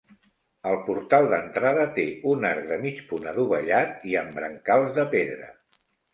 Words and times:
El 0.69 0.77
portal 0.85 1.29
d'entrada 1.33 1.83
té 1.97 2.05
un 2.31 2.47
arc 2.53 2.65
de 2.73 2.81
mig 2.87 3.03
punt 3.13 3.29
adovellat 3.33 4.09
i 4.15 4.19
amb 4.25 4.35
brancals 4.41 4.99
de 4.99 5.09
pedra. 5.15 5.55